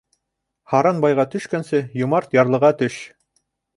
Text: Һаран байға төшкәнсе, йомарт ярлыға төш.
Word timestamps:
Һаран 0.73 1.01
байға 1.03 1.25
төшкәнсе, 1.35 1.81
йомарт 2.01 2.35
ярлыға 2.39 2.73
төш. 2.81 2.97